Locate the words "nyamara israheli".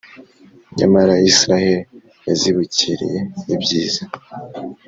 0.77-1.83